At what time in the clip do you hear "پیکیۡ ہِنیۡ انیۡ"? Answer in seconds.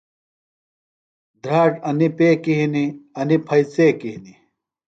2.17-3.41